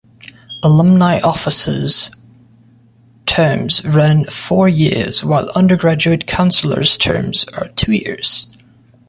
Alumni 0.63 1.19
officers' 1.19 2.09
terms 3.27 3.85
run 3.85 4.25
four 4.25 4.67
years, 4.67 5.23
while 5.23 5.51
undergraduate 5.53 6.25
counselors' 6.25 6.97
terms 6.97 7.45
are 7.53 7.67
two 7.75 7.91
years. 7.91 8.47